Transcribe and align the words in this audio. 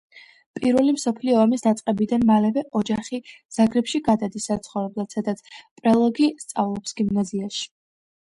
პირველი 0.59 0.93
მსოფლიო 0.93 1.35
ომის 1.41 1.63
დაწყებიდან 1.65 2.25
მალევე 2.29 2.63
ოჯახი 2.79 3.19
ზაგრებში 3.59 4.01
გადადის 4.09 4.49
საცხოვრებლად, 4.53 5.11
სადაც 5.19 5.45
პრელოგი 5.59 6.33
სწავლობს 6.47 6.99
გიმნაზიაში. 7.03 7.63